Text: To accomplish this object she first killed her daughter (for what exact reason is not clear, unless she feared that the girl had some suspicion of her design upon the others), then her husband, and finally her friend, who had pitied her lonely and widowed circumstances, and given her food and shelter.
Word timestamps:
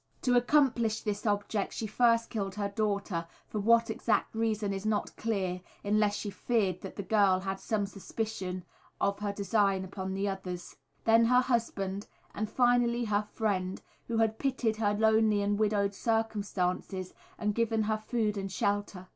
To 0.23 0.33
accomplish 0.35 1.01
this 1.01 1.27
object 1.27 1.73
she 1.73 1.85
first 1.85 2.31
killed 2.31 2.55
her 2.55 2.69
daughter 2.69 3.27
(for 3.47 3.59
what 3.59 3.91
exact 3.91 4.33
reason 4.33 4.73
is 4.73 4.83
not 4.83 5.15
clear, 5.15 5.61
unless 5.83 6.15
she 6.15 6.31
feared 6.31 6.81
that 6.81 6.95
the 6.95 7.03
girl 7.03 7.41
had 7.41 7.59
some 7.59 7.85
suspicion 7.85 8.65
of 8.99 9.19
her 9.19 9.31
design 9.31 9.83
upon 9.85 10.15
the 10.15 10.27
others), 10.27 10.75
then 11.03 11.25
her 11.25 11.41
husband, 11.41 12.07
and 12.33 12.49
finally 12.49 13.05
her 13.05 13.21
friend, 13.31 13.83
who 14.07 14.17
had 14.17 14.39
pitied 14.39 14.77
her 14.77 14.95
lonely 14.95 15.43
and 15.43 15.59
widowed 15.59 15.93
circumstances, 15.93 17.13
and 17.37 17.53
given 17.53 17.83
her 17.83 17.99
food 17.99 18.37
and 18.37 18.51
shelter. 18.51 19.07